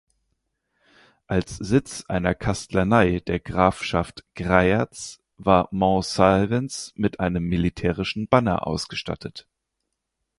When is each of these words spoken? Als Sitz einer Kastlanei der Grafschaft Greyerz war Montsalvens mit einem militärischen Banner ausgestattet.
Als 1.27 1.57
Sitz 1.57 2.05
einer 2.07 2.33
Kastlanei 2.33 3.19
der 3.19 3.39
Grafschaft 3.39 4.25
Greyerz 4.33 5.19
war 5.37 5.67
Montsalvens 5.69 6.91
mit 6.95 7.19
einem 7.19 7.43
militärischen 7.43 8.27
Banner 8.27 8.65
ausgestattet. 8.65 9.47